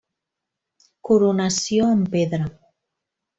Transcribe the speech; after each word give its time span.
Coronació 1.09 1.91
en 1.97 2.01
pedra. 2.17 2.49